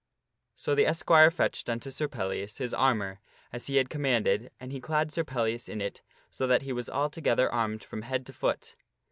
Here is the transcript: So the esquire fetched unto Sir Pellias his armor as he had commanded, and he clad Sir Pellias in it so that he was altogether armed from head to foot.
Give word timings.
So 0.55 0.73
the 0.73 0.87
esquire 0.87 1.29
fetched 1.29 1.69
unto 1.69 1.91
Sir 1.91 2.07
Pellias 2.07 2.57
his 2.57 2.73
armor 2.73 3.19
as 3.53 3.67
he 3.67 3.75
had 3.75 3.87
commanded, 3.91 4.49
and 4.59 4.71
he 4.71 4.81
clad 4.81 5.11
Sir 5.11 5.23
Pellias 5.23 5.69
in 5.69 5.79
it 5.79 6.01
so 6.31 6.47
that 6.47 6.63
he 6.63 6.73
was 6.73 6.89
altogether 6.89 7.53
armed 7.53 7.83
from 7.83 8.01
head 8.01 8.25
to 8.25 8.33
foot. 8.33 8.75